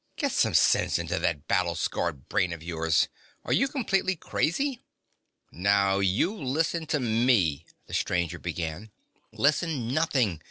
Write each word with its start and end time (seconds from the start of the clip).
Get 0.15 0.31
some 0.31 0.55
sense 0.55 0.97
into 0.97 1.19
that 1.19 1.47
battle 1.47 1.75
scarred 1.75 2.27
brain 2.27 2.53
of 2.53 2.63
yours! 2.63 3.07
Are 3.45 3.53
you 3.53 3.67
completely 3.67 4.15
crazy?" 4.15 4.79
"Now 5.51 5.99
you 5.99 6.35
listen 6.35 6.87
to 6.87 6.99
me" 6.99 7.67
the 7.85 7.93
stranger 7.93 8.39
began. 8.39 8.89
"Listen, 9.31 9.93
nothing! 9.93 10.39